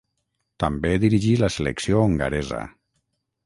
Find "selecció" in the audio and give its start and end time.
1.59-2.03